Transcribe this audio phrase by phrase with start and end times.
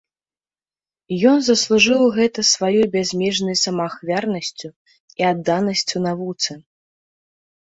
[1.31, 4.67] Ён заслужыў гэта сваёй бязмежнай самаахвярнасцю
[5.23, 6.53] і адданасцю навуцы.